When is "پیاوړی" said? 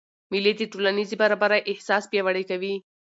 2.11-2.43